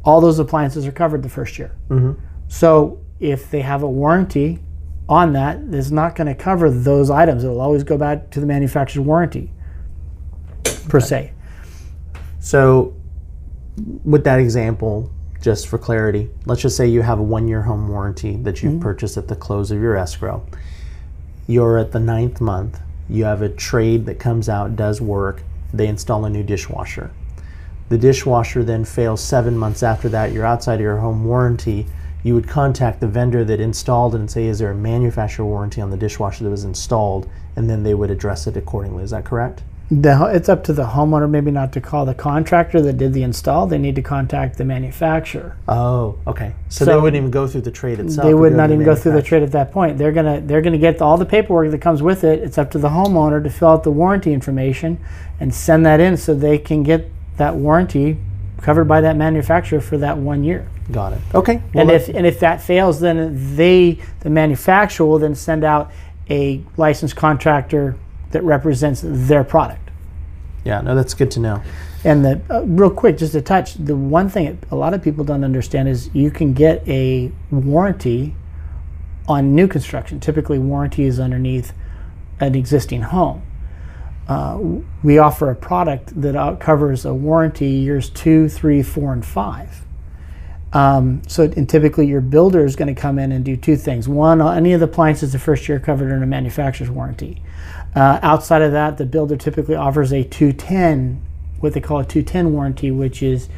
[0.05, 1.73] all those appliances are covered the first year.
[1.91, 2.13] Mm-hmm.
[2.49, 4.61] So if they have a warranty
[5.09, 7.45] on that, it's not going to cover those items.
[7.45, 9.53] It'll always go back to the manufacturer's warranty,
[10.89, 11.33] per se.
[12.41, 12.95] So,
[14.05, 17.89] with that example, just for clarity, let's just say you have a one year home
[17.89, 18.83] warranty that you've mm-hmm.
[18.83, 20.45] purchased at the close of your escrow.
[21.47, 25.87] You're at the ninth month, you have a trade that comes out, does work, they
[25.87, 27.13] install a new dishwasher.
[27.89, 31.87] The dishwasher then fails seven months after that, you're outside of your home warranty.
[32.27, 35.81] You would contact the vendor that installed it and say, Is there a manufacturer warranty
[35.81, 37.31] on the dishwasher that was installed?
[37.55, 39.05] And then they would address it accordingly.
[39.05, 39.63] Is that correct?
[39.93, 43.23] The, it's up to the homeowner maybe not to call the contractor that did the
[43.23, 43.69] install.
[43.69, 45.57] They need to contact the manufacturer.
[45.69, 46.57] Oh, okay.
[46.69, 48.27] So, they wouldn't even go through the trade itself.
[48.27, 49.97] they It'd not even go through the trade at that point.
[49.97, 52.41] They're gonna they're gonna get all the paperwork that comes with it.
[52.41, 54.99] It's up to the homeowner to fill out the warranty information
[55.39, 58.19] and send that in so they can get that warranty
[58.63, 60.69] covered by that manufacturer for that one year.
[60.91, 61.21] Got it.
[61.35, 61.63] Okay.
[61.75, 65.91] Well, and if and if that fails, then they the manufacturer will then send out
[66.31, 67.97] a licensed contractor
[68.33, 69.91] that represents their product.
[70.65, 71.63] yeah, no, that's good to know.
[72.05, 75.25] And the uh, real quick, just to touch, the one thing a lot of people
[75.25, 78.35] don't understand is you can get a warranty
[79.29, 80.21] on new construction.
[80.21, 81.73] Typically, warranty is underneath
[82.41, 83.43] an existing home.
[84.29, 84.59] Uh,
[85.03, 89.85] we offer a product that covers a warranty years two, three, four, and five.
[90.73, 94.09] Um, so, and typically, your builder is going to come in and do two things.
[94.09, 97.43] One, uh, any of the appliances the first year covered under manufacturer's warranty.
[97.95, 101.25] Uh, outside of that, the builder typically offers a 210,
[101.61, 103.49] what they call a 210 warranty, which is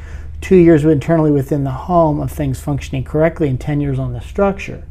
[0.41, 4.21] two years internally within the home of things functioning correctly and 10 years on the
[4.21, 4.87] structure.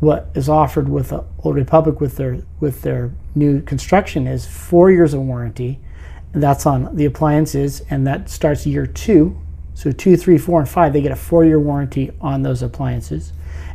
[0.00, 4.90] What is offered with the Old Republic with their with their new construction is four
[4.90, 5.80] years of warranty.
[6.32, 9.38] That's on the appliances, and that starts year two.
[9.78, 13.32] So two, three, four, and five, they get a four-year warranty on those appliances,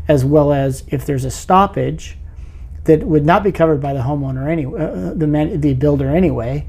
[0.10, 2.18] as well as if there's a stoppage
[2.84, 6.68] that would not be covered by the homeowner anyway, uh, the man, the builder anyway.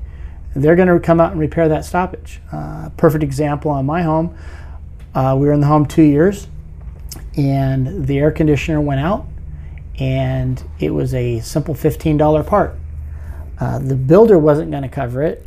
[0.55, 2.41] They're going to come out and repair that stoppage.
[2.53, 4.39] Uh, perfect example on my home.
[5.17, 6.47] Uh, we were in the home two years,
[7.37, 9.27] and the air conditioner went out,
[9.99, 12.77] and it was a simple $15 part.
[13.59, 15.47] Uh, the builder wasn't going to cover it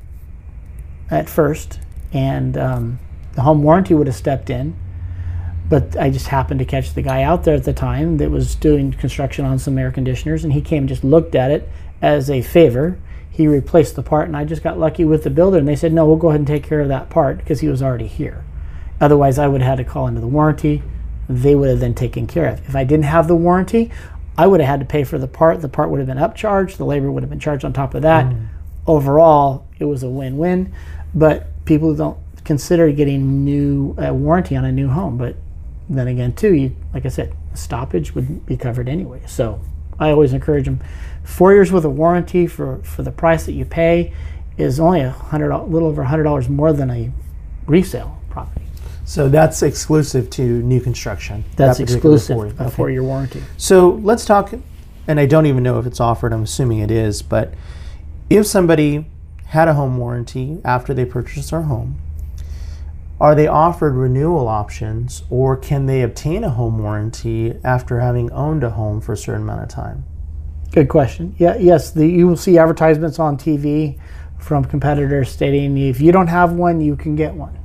[1.10, 1.80] at first,
[2.13, 3.00] and um,
[3.34, 4.76] the home warranty would have stepped in.
[5.70, 8.56] But I just happened to catch the guy out there at the time that was
[8.56, 11.67] doing construction on some air conditioners, and he came and just looked at it
[12.02, 12.98] as a favor.
[13.30, 15.91] He replaced the part, and I just got lucky with the builder, and they said,
[15.91, 18.46] "No, we'll go ahead and take care of that part because he was already here."
[19.02, 20.82] Otherwise, I would have had to call into the warranty.
[21.30, 22.67] They would have then taken care of.
[22.67, 23.91] If I didn't have the warranty,
[24.38, 25.62] I would have had to pay for the part.
[25.62, 26.78] The part would have been upcharged.
[26.78, 28.26] The labor would have been charged on top of that.
[28.86, 30.73] Overall, it was a win-win.
[31.15, 35.17] But people don't consider getting new uh, warranty on a new home.
[35.17, 35.36] But
[35.89, 39.21] then again, too, you like I said, stoppage would be covered anyway.
[39.26, 39.60] So
[40.00, 40.80] I always encourage them.
[41.23, 44.13] Four years with a warranty for for the price that you pay
[44.58, 47.12] is only a hundred, a little over a hundred dollars more than a
[47.65, 48.21] resale.
[49.08, 51.46] So that's exclusive to new construction.
[51.56, 52.70] That's that exclusive four- a okay.
[52.70, 53.41] four-year warranty.
[53.56, 54.54] So let's talk,
[55.08, 56.34] and I don't even know if it's offered.
[56.34, 57.54] I'm assuming it is, but
[58.30, 59.06] if somebody
[59.46, 61.98] had a home warranty after they purchased their home,
[63.17, 68.62] are they offered renewal options, or can they obtain a home warranty after having owned
[68.62, 70.04] a home for a certain amount of time?
[70.74, 71.34] Good question.
[71.38, 73.98] Yeah, yes, the, you will see advertisements on TV
[74.38, 77.58] from competitors stating if you don't have one, you can get one.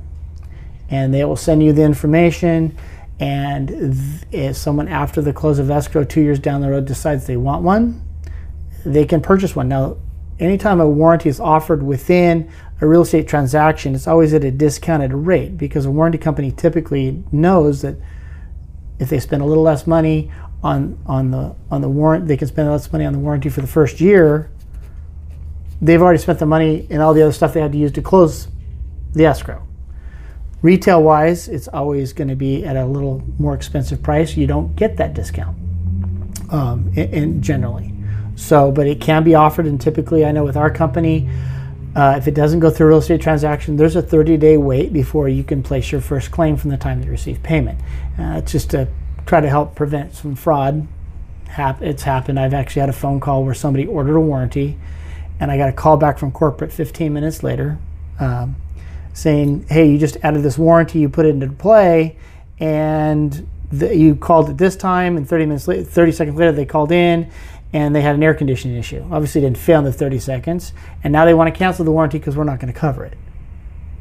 [0.93, 2.77] And they will send you the information.
[3.19, 3.71] And
[4.31, 7.63] if someone after the close of escrow two years down the road decides they want
[7.63, 8.01] one,
[8.85, 9.69] they can purchase one.
[9.69, 9.97] Now,
[10.39, 12.51] anytime a warranty is offered within
[12.81, 17.23] a real estate transaction, it's always at a discounted rate because a warranty company typically
[17.31, 17.95] knows that
[18.99, 22.47] if they spend a little less money on on the on the warrant, they can
[22.47, 24.51] spend less money on the warranty for the first year.
[25.81, 28.01] They've already spent the money and all the other stuff they had to use to
[28.01, 28.47] close
[29.13, 29.67] the escrow.
[30.63, 34.37] Retail wise, it's always going to be at a little more expensive price.
[34.37, 35.57] You don't get that discount,
[36.53, 37.93] um, in, in generally.
[38.37, 41.29] So, but it can be offered, and typically, I know with our company,
[41.97, 44.93] uh, if it doesn't go through a real estate transaction, there's a 30 day wait
[44.93, 47.77] before you can place your first claim from the time that you receive payment.
[48.17, 48.87] Uh, it's just to
[49.25, 50.87] try to help prevent some fraud.
[51.57, 52.39] It's happened.
[52.39, 54.79] I've actually had a phone call where somebody ordered a warranty,
[55.41, 57.77] and I got a call back from corporate 15 minutes later.
[58.17, 58.55] Um,
[59.13, 62.17] saying, "Hey, you just added this warranty, you put it into play,
[62.59, 66.65] and the, you called it this time, and 30 minutes later, 30 seconds later, they
[66.65, 67.29] called in."
[67.75, 69.03] And they had an air conditioning issue.
[69.11, 70.73] Obviously, didn't fail in the 30 seconds,
[71.03, 73.17] and now they want to cancel the warranty because we're not going to cover it.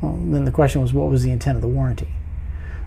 [0.03, 2.09] Well, then the question was, what was the intent of the warranty?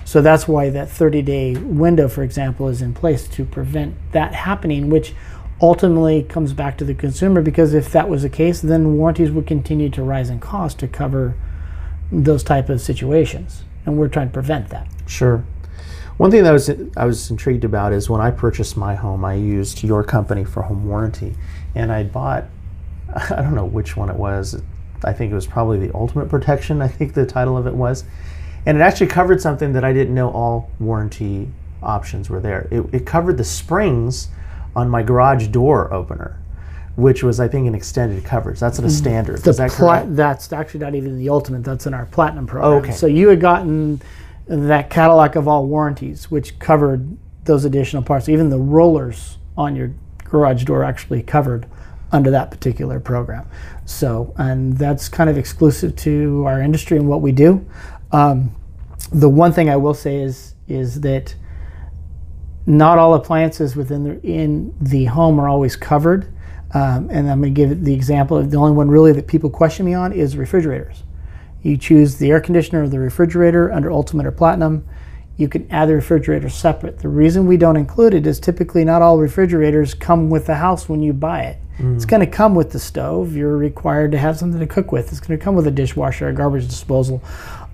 [0.04, 4.36] So that's why that 30 day window, for example, is in place to prevent that
[4.36, 5.16] happening, which
[5.62, 9.48] ultimately comes back to the consumer because if that was the case, then warranties would
[9.48, 11.36] continue to rise in cost to cover
[12.24, 13.64] those type of situations.
[13.86, 14.88] And we're trying to prevent that.
[15.08, 15.44] Sure.
[16.18, 19.34] One thing that was I was intrigued about is when I purchased my home, I
[19.34, 21.36] used your company for home warranty,
[21.76, 22.46] and I bought
[23.14, 24.62] I don't know which one it was.
[25.04, 26.82] I think it was probably the Ultimate Protection.
[26.82, 28.06] I think the title of it was,
[28.66, 31.50] and it actually covered something that I didn't know all warranty
[31.84, 32.68] options were there.
[32.72, 34.30] It, it covered the springs
[34.76, 36.40] on my garage door opener,
[36.96, 38.60] which was I think an extended coverage.
[38.60, 39.40] That's at a standard.
[39.40, 41.64] The Is that pla- That's actually not even the ultimate.
[41.64, 42.84] That's in our platinum program.
[42.84, 42.92] Okay.
[42.92, 44.02] So you had gotten
[44.48, 48.30] that Cadillac of all warranties, which covered those additional parts.
[48.30, 49.92] Even the rollers on your
[50.24, 51.68] garage door actually covered
[52.12, 53.46] under that particular program.
[53.86, 57.66] So, and that's kind of exclusive to our industry and what we do.
[58.12, 58.56] Um,
[59.12, 61.36] the one thing I will say is is that
[62.66, 66.34] not all appliances within the in the home are always covered.
[66.74, 68.38] Um, and I'm going to give the example.
[68.38, 71.04] of The only one really that people question me on is refrigerators.
[71.62, 74.86] You choose the air conditioner or the refrigerator under Ultimate or Platinum.
[75.38, 77.00] You can add the refrigerator separate.
[77.00, 80.88] The reason we don't include it is typically not all refrigerators come with the house
[80.88, 81.58] when you buy it.
[81.96, 83.36] It's going to come with the stove.
[83.36, 85.12] You're required to have something to cook with.
[85.12, 87.22] It's going to come with a dishwasher, a garbage disposal.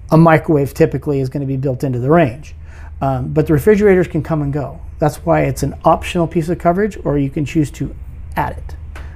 [0.10, 2.56] A microwave typically is going to be built into the range.
[3.02, 4.80] Um, but the refrigerators can come and go.
[5.00, 7.96] That's why it's an optional piece of coverage, or you can choose to
[8.36, 8.76] add it.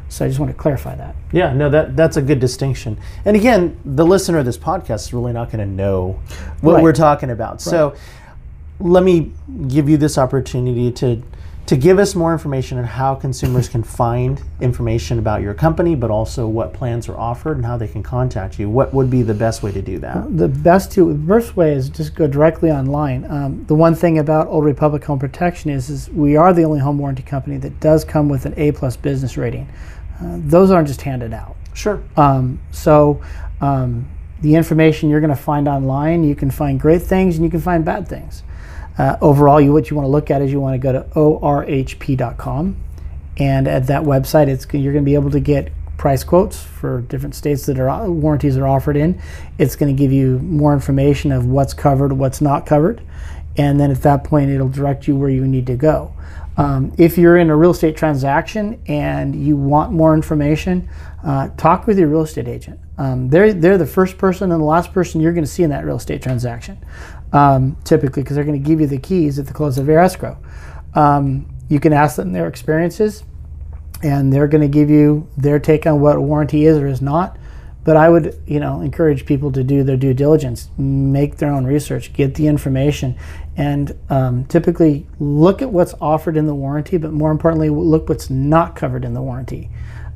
[0.09, 1.15] So I just want to clarify that.
[1.31, 2.97] Yeah, no, that that's a good distinction.
[3.25, 6.19] And again, the listener of this podcast is really not going to know
[6.61, 6.83] what Right.
[6.83, 7.61] we're talking about.
[7.61, 7.95] So
[8.79, 9.31] let me
[9.67, 11.21] give you this opportunity to
[11.67, 16.11] to give us more information on how consumers can find information about your company, but
[16.11, 18.69] also what plans are offered and how they can contact you.
[18.69, 20.37] What would be the best way to do that?
[20.37, 23.25] The best to the first way is just go directly online.
[23.31, 26.79] Um, the one thing about Old Republic Home Protection is, is we are the only
[26.79, 29.67] home warranty company that does come with an A plus business rating.
[30.21, 31.55] Uh, those aren't just handed out.
[31.73, 32.01] Sure.
[32.15, 33.21] Um, so
[33.59, 34.07] um,
[34.41, 37.59] the information you're going to find online, you can find great things and you can
[37.59, 38.43] find bad things.
[38.97, 41.01] Uh, overall, you what you want to look at is you want to go to
[41.15, 42.77] orhp.com,
[43.37, 47.01] and at that website, it's you're going to be able to get price quotes for
[47.01, 49.21] different states that are warranties are offered in.
[49.57, 53.01] It's going to give you more information of what's covered, what's not covered,
[53.57, 56.13] and then at that point, it'll direct you where you need to go.
[56.57, 60.87] Um, if you're in a real estate transaction and you want more information,
[61.23, 62.79] uh, talk with your real estate agent.
[62.97, 65.69] Um, they're, they're the first person and the last person you're going to see in
[65.71, 66.77] that real estate transaction,
[67.35, 69.99] um, typically, because they're going to give you the keys at the close of your
[69.99, 70.37] escrow.
[70.93, 73.25] Um, you can ask them their experiences,
[74.01, 77.37] and they're going to give you their take on what warranty is or is not.
[77.83, 81.65] But I would, you know, encourage people to do their due diligence, make their own
[81.65, 83.15] research, get the information,
[83.57, 86.97] and um, typically look at what's offered in the warranty.
[86.97, 89.69] But more importantly, look what's not covered in the warranty,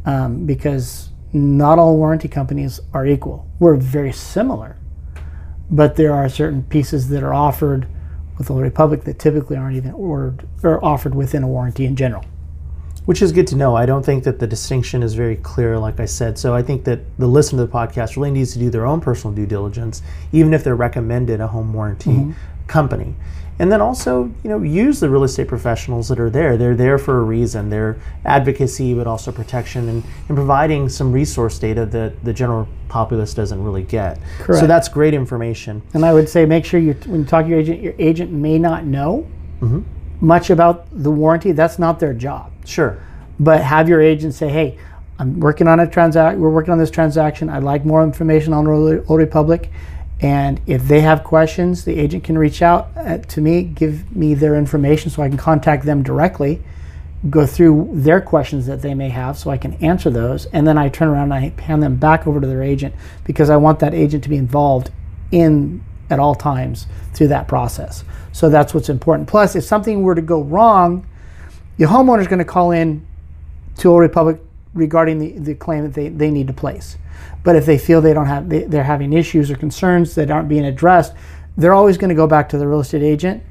[0.06, 3.46] um, because not all warranty companies are equal.
[3.60, 4.78] We're very similar,
[5.70, 7.88] but there are certain pieces that are offered
[8.38, 12.26] with Old Republic that typically aren't even ordered or offered within a warranty in general.
[13.06, 13.76] Which is good to know.
[13.76, 16.38] I don't think that the distinction is very clear, like I said.
[16.38, 19.02] So I think that the listener to the podcast really needs to do their own
[19.02, 20.02] personal due diligence,
[20.32, 22.32] even if they're recommended a home warranty mm-hmm.
[22.68, 23.16] company.
[23.60, 26.56] And then also, you know, use the real estate professionals that are there.
[26.56, 27.70] They're there for a reason.
[27.70, 33.34] They're advocacy, but also protection and, and providing some resource data that the general populace
[33.34, 34.18] doesn't really get.
[34.40, 34.62] Correct.
[34.62, 35.82] So that's great information.
[35.94, 38.32] And I would say make sure you, when you talk to your agent, your agent
[38.32, 39.28] may not know
[39.60, 39.82] mm-hmm.
[40.26, 41.52] much about the warranty.
[41.52, 42.54] That's not their job.
[42.66, 43.04] Sure.
[43.42, 44.78] But have your agent say, "Hey,
[45.18, 46.38] I'm working on a transact.
[46.38, 47.50] We're working on this transaction.
[47.50, 49.70] I'd like more information on Old Republic."
[50.22, 54.34] And if they have questions, the agent can reach out uh, to me, give me
[54.34, 56.62] their information so I can contact them directly,
[57.30, 60.46] go through their questions that they may have so I can answer those.
[60.48, 63.50] And then I turn around and I hand them back over to their agent because
[63.50, 64.92] I want that agent to be involved
[65.32, 68.04] in at all times through that process.
[68.32, 69.28] So that's what's important.
[69.28, 71.06] Plus, if something were to go wrong,
[71.78, 73.06] your homeowner is going to call in
[73.78, 74.42] to Old Republic
[74.80, 76.98] regarding the, the claim that they, they need to place.
[77.44, 80.50] But if they feel they don't have they, they're having issues or concerns that aren't
[80.50, 81.14] being addressed,
[81.58, 83.44] they're always going to go back to the real estate agent.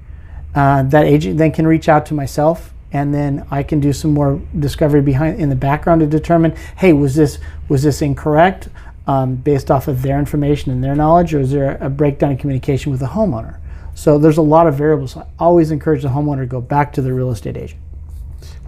[0.55, 4.13] Uh, that agent then can reach out to myself, and then I can do some
[4.13, 8.69] more discovery behind in the background to determine, hey, was this was this incorrect?
[9.09, 12.37] um, based off of their information and their knowledge, or is there a breakdown in
[12.37, 13.59] communication with the homeowner?
[13.95, 15.17] So there's a lot of variables.
[15.17, 17.81] I always encourage the homeowner to go back to the real estate agent.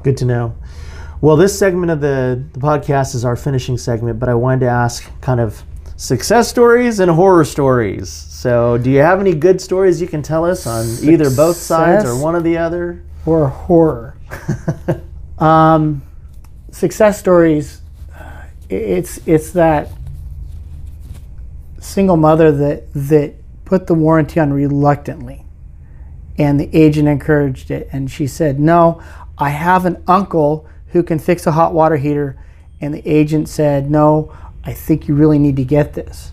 [0.02, 0.56] Good to know.
[1.22, 4.68] Well, this segment of the, the podcast is our finishing segment, but I wanted to
[4.68, 5.62] ask kind of
[5.96, 8.08] success stories and horror stories.
[8.08, 12.06] So, do you have any good stories you can tell us on either both sides
[12.06, 13.02] or one or the other?
[13.26, 14.16] Or horror.
[15.38, 16.00] um,
[16.70, 17.82] success stories.
[18.70, 19.90] It's it's that
[21.80, 23.34] single mother that that
[23.66, 25.44] put the warranty on reluctantly,
[26.38, 29.02] and the agent encouraged it, and she said, "No,
[29.36, 32.36] I have an uncle who can fix a hot water heater,"
[32.80, 34.32] and the agent said, "No,
[34.64, 36.32] I think you really need to get this."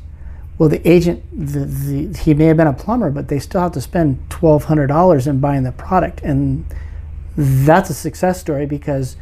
[0.58, 3.74] Well, the agent, the, the, he may have been a plumber, but they still have
[3.74, 6.66] to spend twelve hundred dollars in buying the product, and
[7.36, 9.18] that's a success story because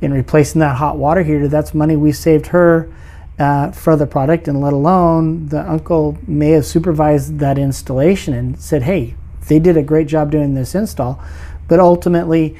[0.00, 2.88] in replacing that hot water heater, that's money we saved her
[3.38, 8.60] uh, for the product, and let alone the uncle may have supervised that installation and
[8.60, 9.16] said, "Hey,
[9.48, 11.20] they did a great job doing this install,"
[11.66, 12.56] but ultimately.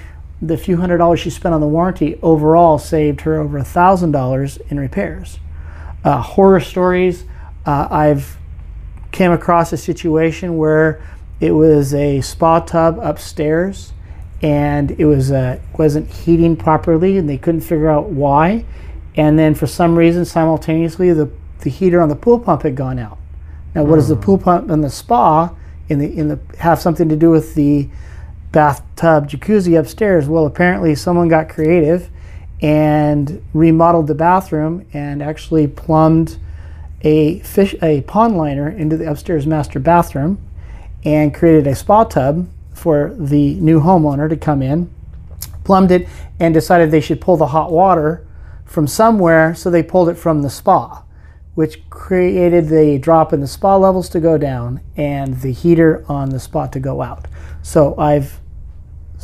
[0.47, 4.11] The few hundred dollars she spent on the warranty overall saved her over a thousand
[4.11, 5.39] dollars in repairs.
[6.05, 7.25] Uh, horror stories.
[7.65, 8.37] Uh, I've
[9.11, 11.01] came across a situation where
[11.41, 13.93] it was a spa tub upstairs
[14.43, 18.65] and it was uh, wasn't heating properly and they couldn't figure out why
[19.17, 21.31] and then for some reason simultaneously the,
[21.61, 23.17] the heater on the pool pump had gone out
[23.75, 25.55] now what does the pool pump and the spa
[25.89, 27.89] in the in the have something to do with the
[28.55, 30.29] bathtub jacuzzi upstairs.
[30.29, 32.09] Well apparently someone got creative
[32.63, 36.39] and remodeled the bathroom and actually plumbed
[37.03, 40.39] a fish a pond liner into the upstairs master bathroom
[41.05, 44.89] and created a spa tub for the new homeowner to come in
[45.65, 48.27] plumbed it and decided they should pull the hot water
[48.65, 51.03] from somewhere so they pulled it from the spa
[51.55, 56.31] which created the drop in the spa levels to go down and the heater on
[56.31, 57.27] the spa to go out.
[57.63, 58.41] So i've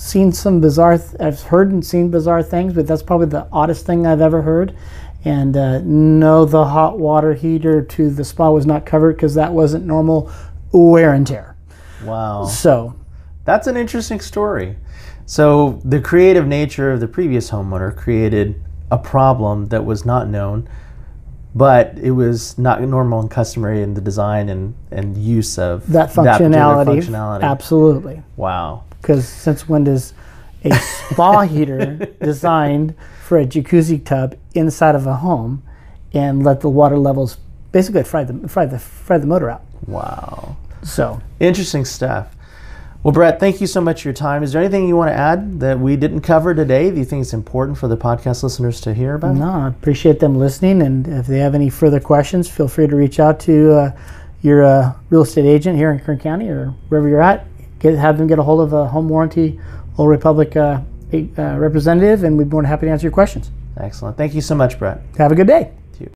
[0.00, 3.84] seen some bizarre th- i've heard and seen bizarre things but that's probably the oddest
[3.84, 4.74] thing i've ever heard
[5.24, 9.52] and uh, no the hot water heater to the spa was not covered because that
[9.52, 10.30] wasn't normal
[10.72, 11.54] wear and tear
[12.04, 12.46] Wow.
[12.46, 12.94] so
[13.44, 14.76] That's an interesting story.
[15.26, 18.54] So, the creative nature of the previous homeowner created
[18.90, 20.68] a problem that was not known,
[21.54, 26.10] but it was not normal and customary in the design and, and use of that
[26.10, 27.42] functionality, functionality.
[27.42, 28.84] absolutely Wow.
[29.00, 30.12] Because since when does
[30.64, 32.94] a spa heater designed
[33.24, 35.62] for a jacuzzi tub inside of a home
[36.12, 37.36] and let the water levels
[37.72, 40.56] basically fry the fry the fry the motor out Wow.
[40.82, 42.36] so Interesting stuff.
[43.02, 44.42] Well, Brett, thank you so much for your time.
[44.42, 47.22] Is there anything you want to add that we didn't cover today that you think
[47.22, 49.36] is important for the podcast listeners to hear about?
[49.36, 52.94] no i appreciate them listening and if they have any further questions feel free to
[52.94, 53.98] reach out to uh,
[54.42, 57.46] your uh, real estate agent here in kern county or wherever you're at
[57.80, 59.58] get have them get a hold of a home warranty
[59.98, 60.80] old republic uh,
[61.12, 64.16] uh, representative and we'd be more than happy to answer your questions Excellent.
[64.16, 65.00] Thank you so much, Brett.
[65.16, 65.72] have a good day